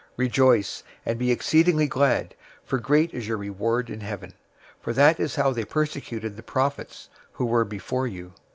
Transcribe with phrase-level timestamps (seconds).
[0.13, 4.33] 005:012 Rejoice, and be exceedingly glad, for great is your reward in heaven.
[4.79, 8.33] For that is how they persecuted the prophets who were before you.